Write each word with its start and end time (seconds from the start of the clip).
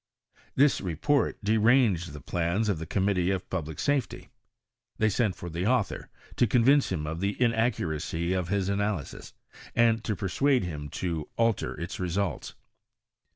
This 0.55 0.81
report 0.81 1.37
deranged 1.43 2.11
the 2.11 2.21
plans 2.21 2.69
of 2.69 2.79
the 2.79 2.87
Committee 2.87 3.29
of 3.29 3.47
Pub 3.51 3.67
lic 3.67 3.77
Safety. 3.77 4.29
They 4.97 5.09
sent 5.09 5.35
for 5.35 5.47
the 5.47 5.67
author, 5.67 6.09
to 6.37 6.47
convince 6.47 6.91
him 6.91 7.05
of 7.05 7.19
the 7.19 7.39
inaccuracy 7.39 8.33
of 8.33 8.47
his 8.47 8.67
analysis, 8.67 9.35
and 9.75 10.03
to 10.03 10.15
per 10.15 10.27
suade 10.27 10.63
him 10.63 10.89
to 11.05 11.29
alter 11.37 11.79
its 11.79 11.99
results. 11.99 12.55